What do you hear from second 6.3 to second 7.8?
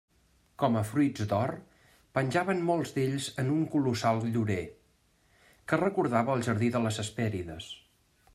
el Jardí de les Hespèrides.